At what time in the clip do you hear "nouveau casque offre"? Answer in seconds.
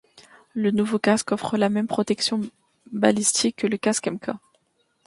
0.71-1.57